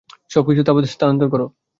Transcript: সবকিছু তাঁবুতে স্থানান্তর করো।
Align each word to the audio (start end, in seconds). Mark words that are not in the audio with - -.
সবকিছু 0.31 0.61
তাঁবুতে 0.63 0.87
স্থানান্তর 0.87 1.27
করো। 1.33 1.45